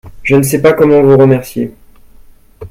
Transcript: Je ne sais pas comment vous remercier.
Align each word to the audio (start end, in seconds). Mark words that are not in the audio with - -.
Je 0.23 0.35
ne 0.35 0.41
sais 0.41 0.59
pas 0.63 0.73
comment 0.73 1.03
vous 1.03 1.15
remercier. 1.15 1.75